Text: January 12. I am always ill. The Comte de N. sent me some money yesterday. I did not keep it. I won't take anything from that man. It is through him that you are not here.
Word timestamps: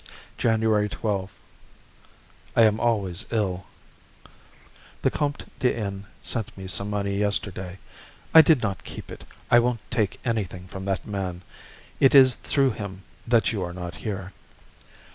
January 0.35 0.89
12. 0.89 1.37
I 2.55 2.63
am 2.63 2.79
always 2.79 3.27
ill. 3.29 3.65
The 5.03 5.11
Comte 5.11 5.45
de 5.59 5.75
N. 5.75 6.07
sent 6.23 6.57
me 6.57 6.65
some 6.65 6.89
money 6.89 7.19
yesterday. 7.19 7.77
I 8.33 8.41
did 8.41 8.63
not 8.63 8.83
keep 8.83 9.11
it. 9.11 9.25
I 9.51 9.59
won't 9.59 9.79
take 9.91 10.19
anything 10.25 10.65
from 10.67 10.85
that 10.85 11.05
man. 11.05 11.43
It 11.99 12.15
is 12.15 12.33
through 12.33 12.71
him 12.71 13.03
that 13.27 13.51
you 13.51 13.61
are 13.61 13.73
not 13.73 13.93
here. 13.97 14.33